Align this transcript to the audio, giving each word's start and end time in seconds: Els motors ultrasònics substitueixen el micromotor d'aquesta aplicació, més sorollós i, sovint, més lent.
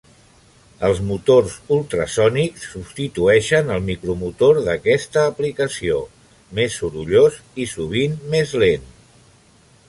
Els 0.85 0.99
motors 1.09 1.57
ultrasònics 1.75 2.63
substitueixen 2.69 3.69
el 3.75 3.85
micromotor 3.91 4.61
d'aquesta 4.69 5.27
aplicació, 5.35 5.99
més 6.61 6.79
sorollós 6.81 7.39
i, 7.43 7.69
sovint, 7.77 8.19
més 8.35 8.57
lent. 8.65 8.91